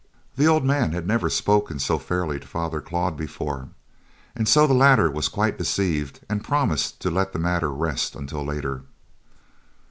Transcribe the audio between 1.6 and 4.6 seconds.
so fairly to Father Claude before, and